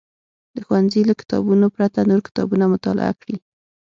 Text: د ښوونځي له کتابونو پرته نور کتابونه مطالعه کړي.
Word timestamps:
د 0.55 0.57
ښوونځي 0.65 1.01
له 1.09 1.13
کتابونو 1.21 1.65
پرته 1.75 1.99
نور 2.09 2.19
کتابونه 2.27 2.65
مطالعه 2.73 3.13
کړي. 3.21 3.37